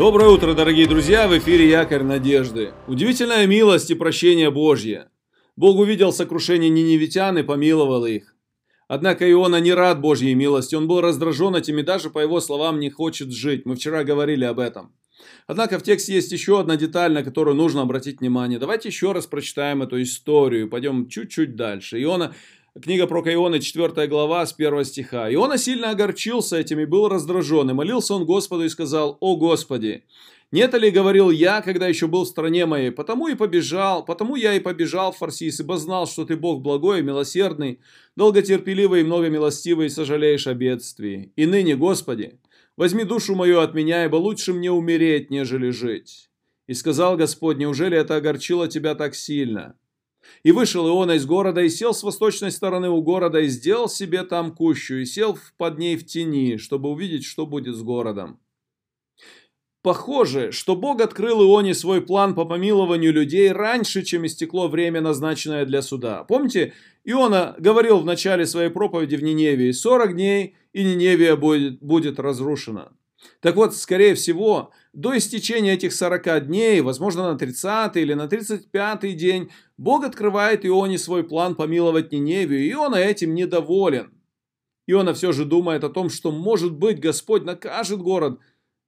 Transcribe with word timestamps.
Доброе 0.00 0.30
утро, 0.30 0.54
дорогие 0.54 0.86
друзья! 0.86 1.28
В 1.28 1.36
эфире 1.36 1.68
Якорь 1.68 2.04
Надежды. 2.04 2.72
Удивительная 2.88 3.46
милость 3.46 3.90
и 3.90 3.94
прощение 3.94 4.50
Божье. 4.50 5.10
Бог 5.56 5.78
увидел 5.78 6.10
сокрушение 6.10 6.70
ниневитян 6.70 7.36
и 7.36 7.42
помиловал 7.42 8.06
их. 8.06 8.34
Однако 8.88 9.30
Иона 9.30 9.60
не 9.60 9.74
рад 9.74 10.00
Божьей 10.00 10.34
милости, 10.34 10.74
он 10.74 10.88
был 10.88 11.02
раздражен 11.02 11.54
этим 11.54 11.80
и 11.80 11.82
даже, 11.82 12.08
по 12.08 12.18
его 12.18 12.40
словам, 12.40 12.80
не 12.80 12.88
хочет 12.88 13.30
жить. 13.30 13.66
Мы 13.66 13.76
вчера 13.76 14.02
говорили 14.02 14.46
об 14.46 14.58
этом. 14.58 14.94
Однако 15.46 15.78
в 15.78 15.82
тексте 15.82 16.14
есть 16.14 16.32
еще 16.32 16.60
одна 16.60 16.76
деталь, 16.76 17.12
на 17.12 17.22
которую 17.22 17.54
нужно 17.54 17.82
обратить 17.82 18.20
внимание. 18.20 18.58
Давайте 18.58 18.88
еще 18.88 19.12
раз 19.12 19.26
прочитаем 19.26 19.82
эту 19.82 20.00
историю, 20.00 20.70
пойдем 20.70 21.10
чуть-чуть 21.10 21.56
дальше. 21.56 22.02
Иона 22.02 22.34
Книга 22.80 23.06
про 23.06 23.20
Иона, 23.34 23.60
4 23.60 24.06
глава, 24.06 24.46
с 24.46 24.54
1 24.56 24.84
стиха. 24.84 25.32
Иона 25.34 25.58
сильно 25.58 25.90
огорчился 25.90 26.56
этим 26.56 26.80
и 26.80 26.86
был 26.86 27.08
раздражен, 27.08 27.68
и 27.68 27.74
молился 27.74 28.14
он 28.14 28.24
Господу 28.24 28.64
и 28.64 28.68
сказал, 28.70 29.18
«О 29.20 29.36
Господи, 29.36 30.04
нет 30.50 30.72
ли, 30.74 30.90
говорил 30.90 31.30
я, 31.30 31.60
когда 31.60 31.88
еще 31.88 32.06
был 32.06 32.24
в 32.24 32.28
стране 32.28 32.64
моей, 32.64 32.90
потому 32.90 33.28
и 33.28 33.34
побежал, 33.34 34.04
потому 34.04 34.34
я 34.34 34.54
и 34.54 34.60
побежал 34.60 35.12
в 35.12 35.18
Фарсис, 35.18 35.60
ибо 35.60 35.76
знал, 35.76 36.06
что 36.06 36.24
ты 36.24 36.36
Бог 36.36 36.62
благой 36.62 37.00
и 37.00 37.02
милосердный, 37.02 37.80
долготерпеливый 38.16 39.00
и 39.00 39.04
многомилостивый, 39.04 39.86
и 39.86 39.90
сожалеешь 39.90 40.46
о 40.46 40.54
бедствии. 40.54 41.32
И 41.36 41.44
ныне, 41.46 41.76
Господи, 41.76 42.40
возьми 42.76 43.04
душу 43.04 43.34
мою 43.34 43.60
от 43.60 43.74
меня, 43.74 44.06
ибо 44.06 44.16
лучше 44.16 44.54
мне 44.54 44.70
умереть, 44.70 45.30
нежели 45.30 45.70
жить». 45.70 46.30
И 46.66 46.74
сказал 46.74 47.16
Господь, 47.16 47.58
неужели 47.58 47.98
это 47.98 48.14
огорчило 48.16 48.68
тебя 48.68 48.94
так 48.94 49.16
сильно? 49.16 49.74
И 50.42 50.52
вышел 50.52 50.86
Иона 50.88 51.12
из 51.12 51.26
города, 51.26 51.62
и 51.62 51.68
сел 51.68 51.94
с 51.94 52.02
восточной 52.02 52.50
стороны 52.50 52.88
у 52.88 53.02
города, 53.02 53.40
и 53.40 53.48
сделал 53.48 53.88
себе 53.88 54.22
там 54.22 54.54
кущу, 54.54 54.96
и 54.96 55.04
сел 55.04 55.38
под 55.56 55.78
ней 55.78 55.96
в 55.96 56.06
тени, 56.06 56.56
чтобы 56.56 56.90
увидеть, 56.90 57.24
что 57.24 57.46
будет 57.46 57.76
с 57.76 57.82
городом. 57.82 58.38
Похоже, 59.82 60.52
что 60.52 60.76
Бог 60.76 61.00
открыл 61.00 61.42
Ионе 61.42 61.74
свой 61.74 62.02
план 62.02 62.34
по 62.34 62.44
помилованию 62.44 63.14
людей 63.14 63.50
раньше, 63.50 64.02
чем 64.02 64.26
истекло 64.26 64.68
время, 64.68 65.00
назначенное 65.00 65.64
для 65.64 65.80
суда. 65.80 66.24
Помните, 66.24 66.74
Иона 67.04 67.54
говорил 67.58 68.00
в 68.00 68.04
начале 68.04 68.44
своей 68.44 68.68
проповеди 68.68 69.16
в 69.16 69.22
Ниневии, 69.22 69.70
«40 69.70 70.12
дней, 70.12 70.54
и 70.74 70.84
Ниневия 70.84 71.34
будет, 71.34 71.80
будет 71.80 72.20
разрушена». 72.20 72.92
Так 73.40 73.56
вот, 73.56 73.74
скорее 73.74 74.14
всего, 74.14 74.70
до 74.92 75.16
истечения 75.16 75.74
этих 75.74 75.92
40 75.92 76.46
дней, 76.46 76.80
возможно 76.80 77.32
на 77.32 77.38
30 77.38 77.96
или 77.96 78.14
на 78.14 78.28
35 78.28 79.16
день, 79.16 79.50
Бог 79.76 80.04
открывает 80.04 80.64
Ионе 80.64 80.98
свой 80.98 81.24
план 81.24 81.54
помиловать 81.54 82.12
Ниневию, 82.12 82.60
и 82.60 82.72
Иона 82.72 82.96
этим 82.96 83.34
недоволен. 83.34 84.12
Иона 84.86 85.14
все 85.14 85.32
же 85.32 85.44
думает 85.44 85.84
о 85.84 85.90
том, 85.90 86.10
что, 86.10 86.32
может 86.32 86.72
быть, 86.72 87.00
Господь 87.00 87.44
накажет 87.44 88.00
город, 88.00 88.40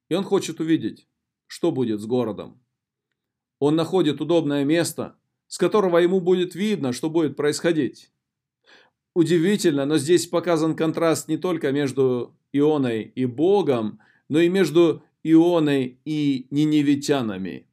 и 0.08 0.14
он 0.14 0.24
хочет 0.24 0.60
увидеть, 0.60 1.06
что 1.46 1.70
будет 1.70 2.00
с 2.00 2.06
городом. 2.06 2.60
Он 3.58 3.76
находит 3.76 4.20
удобное 4.20 4.64
место, 4.64 5.16
с 5.46 5.58
которого 5.58 5.98
ему 5.98 6.20
будет 6.20 6.54
видно, 6.54 6.92
что 6.92 7.08
будет 7.08 7.36
происходить. 7.36 8.10
Удивительно, 9.14 9.84
но 9.84 9.98
здесь 9.98 10.26
показан 10.26 10.74
контраст 10.74 11.28
не 11.28 11.36
только 11.36 11.70
между 11.70 12.34
Ионой 12.52 13.02
и 13.02 13.26
Богом, 13.26 14.00
но 14.32 14.40
и 14.40 14.48
между 14.48 15.02
Ионой 15.22 16.00
и 16.06 16.46
ниневитянами. 16.50 17.66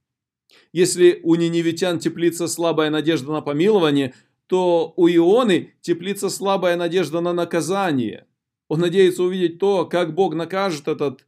Если 0.74 1.22
у 1.24 1.36
ниневитян 1.36 2.00
теплится 2.00 2.50
слабая 2.50 2.90
надежда 2.90 3.32
на 3.32 3.40
помилование, 3.40 4.14
то 4.48 4.94
у 4.98 5.08
Ионы 5.08 5.74
теплится 5.80 6.30
слабая 6.30 6.76
надежда 6.76 7.22
на 7.22 7.32
наказание. 7.32 8.28
Он 8.68 8.82
надеется 8.82 9.24
увидеть 9.24 9.58
то, 9.58 9.86
как 9.86 10.14
Бог 10.14 10.36
накажет 10.36 10.90
этот 10.90 11.26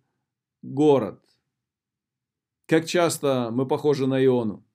город. 0.61 1.23
Как 2.67 2.85
часто 2.85 3.51
мы 3.53 3.65
похожи 3.65 4.07
на 4.07 4.21
Иону. 4.21 4.65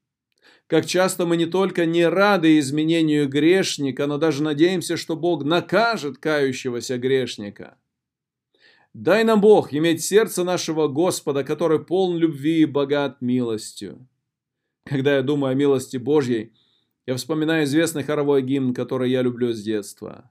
Как 0.69 0.87
часто 0.87 1.27
мы 1.27 1.37
не 1.37 1.45
только 1.45 1.85
не 1.85 2.09
рады 2.09 2.59
изменению 2.59 3.29
грешника, 3.29 4.07
но 4.07 4.17
даже 4.17 4.43
надеемся, 4.43 4.97
что 4.97 5.17
Бог 5.17 5.45
накажет 5.45 6.17
кающегося 6.17 6.97
грешника. 6.97 7.77
Дай 8.97 9.25
нам 9.25 9.43
Бог 9.43 9.75
иметь 9.75 10.03
сердце 10.03 10.43
нашего 10.43 10.89
Господа, 10.89 11.45
который 11.45 11.85
полн 11.85 12.17
любви 12.17 12.63
и 12.63 12.65
богат 12.65 13.21
милостью. 13.21 14.09
Когда 14.87 15.17
я 15.17 15.23
думаю 15.23 15.51
о 15.51 15.55
милости 15.55 15.99
Божьей, 15.99 16.55
я 17.05 17.15
вспоминаю 17.17 17.65
известный 17.65 18.05
хоровой 18.05 18.41
гимн, 18.41 18.73
который 18.73 19.11
я 19.11 19.21
люблю 19.21 19.53
с 19.53 19.63
детства. 19.63 20.31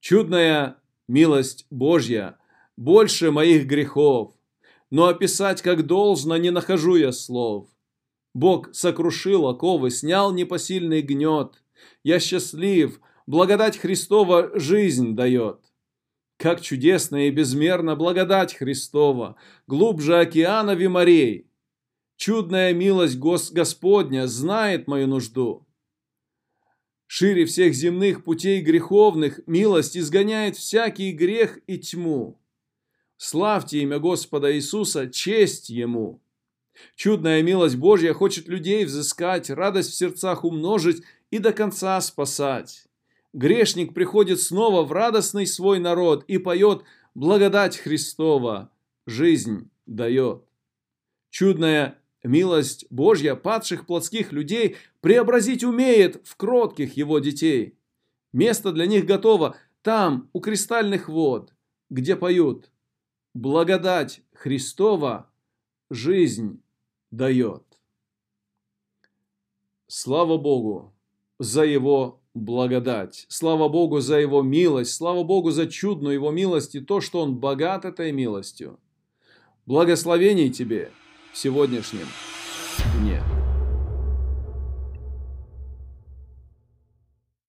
Чудная 0.00 0.78
милость 1.06 1.66
Божья 1.68 2.38
больше 2.78 3.30
моих 3.30 3.66
грехов, 3.66 4.32
но 4.88 5.08
описать 5.08 5.60
как 5.60 5.84
должно 5.84 6.38
не 6.38 6.48
нахожу 6.50 6.96
я 6.96 7.12
слов. 7.12 7.68
Бог 8.32 8.74
сокрушил 8.74 9.46
оковы, 9.46 9.90
снял 9.90 10.32
непосильный 10.32 11.02
гнет. 11.02 11.62
Я 12.04 12.20
счастлив, 12.20 13.02
благодать 13.26 13.76
Христова 13.76 14.50
жизнь 14.58 15.14
дает. 15.14 15.69
Как 16.40 16.62
чудесно 16.62 17.28
и 17.28 17.30
безмерно 17.30 17.96
благодать 17.96 18.54
Христова, 18.54 19.36
глубже 19.66 20.18
океанов 20.18 20.80
и 20.80 20.88
морей. 20.88 21.50
Чудная 22.16 22.72
милость 22.72 23.18
Гос 23.18 23.50
Господня 23.50 24.26
знает 24.26 24.86
мою 24.86 25.06
нужду. 25.06 25.66
Шире 27.06 27.44
всех 27.44 27.74
земных 27.74 28.24
путей 28.24 28.62
греховных 28.62 29.40
милость 29.46 29.98
изгоняет 29.98 30.56
всякий 30.56 31.12
грех 31.12 31.58
и 31.66 31.76
тьму. 31.76 32.40
Славьте 33.18 33.82
имя 33.82 33.98
Господа 33.98 34.50
Иисуса, 34.56 35.10
честь 35.10 35.68
Ему. 35.68 36.22
Чудная 36.96 37.42
милость 37.42 37.76
Божья 37.76 38.14
хочет 38.14 38.48
людей 38.48 38.86
взыскать, 38.86 39.50
радость 39.50 39.90
в 39.90 39.94
сердцах 39.94 40.44
умножить 40.44 41.02
и 41.30 41.38
до 41.38 41.52
конца 41.52 42.00
спасать 42.00 42.89
грешник 43.32 43.94
приходит 43.94 44.40
снова 44.40 44.82
в 44.84 44.92
радостный 44.92 45.46
свой 45.46 45.78
народ 45.78 46.24
и 46.26 46.38
поет 46.38 46.84
«Благодать 47.14 47.76
Христова, 47.76 48.70
жизнь 49.06 49.70
дает». 49.86 50.44
Чудная 51.30 51.98
милость 52.22 52.86
Божья 52.90 53.34
падших 53.34 53.86
плотских 53.86 54.32
людей 54.32 54.76
преобразить 55.00 55.64
умеет 55.64 56.26
в 56.26 56.36
кротких 56.36 56.96
его 56.96 57.18
детей. 57.18 57.76
Место 58.32 58.72
для 58.72 58.86
них 58.86 59.06
готово 59.06 59.56
там, 59.82 60.28
у 60.32 60.40
кристальных 60.40 61.08
вод, 61.08 61.54
где 61.88 62.16
поют 62.16 62.70
«Благодать 63.34 64.22
Христова, 64.34 65.30
жизнь 65.88 66.62
дает». 67.10 67.64
Слава 69.86 70.36
Богу 70.36 70.94
за 71.38 71.64
Его 71.64 72.19
благодать. 72.40 73.26
Слава 73.28 73.68
Богу 73.68 74.00
за 74.00 74.18
Его 74.18 74.42
милость, 74.42 74.94
слава 74.94 75.22
Богу 75.22 75.50
за 75.50 75.66
чудную 75.66 76.14
Его 76.14 76.30
милость 76.30 76.74
и 76.74 76.80
то, 76.80 77.00
что 77.00 77.20
Он 77.20 77.36
богат 77.36 77.84
этой 77.84 78.12
милостью. 78.12 78.78
Благословений 79.66 80.50
тебе 80.50 80.90
в 81.32 81.38
сегодняшнем 81.38 82.06
дне. 82.98 83.22